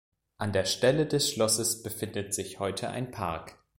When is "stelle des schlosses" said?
0.65-1.83